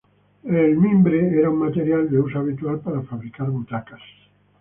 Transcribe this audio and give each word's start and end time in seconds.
El 0.61 0.77
mimbre 0.77 1.19
era 1.37 1.51
un 1.51 1.59
material 1.59 2.09
de 2.09 2.17
uso 2.19 2.39
habitual 2.39 2.79
para 2.79 3.03
fabricar 3.03 3.51
butacas. 3.51 4.01